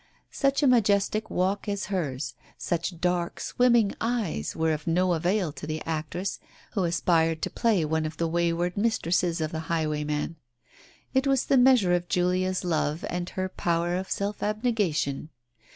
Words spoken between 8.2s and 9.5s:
wayward mis tresses